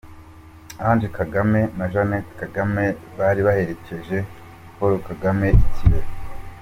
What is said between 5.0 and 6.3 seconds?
Kagame i Kirehe.